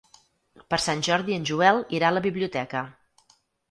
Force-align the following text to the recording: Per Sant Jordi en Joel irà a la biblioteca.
Per 0.73 0.79
Sant 0.85 1.05
Jordi 1.09 1.37
en 1.37 1.47
Joel 1.51 1.85
irà 2.01 2.11
a 2.11 2.19
la 2.19 2.27
biblioteca. 2.31 2.87